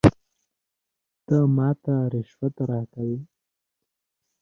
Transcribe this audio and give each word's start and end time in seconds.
ته 1.25 1.37
ماته 1.55 1.93
رشوت 2.13 2.55
راکوې؟ 2.69 3.17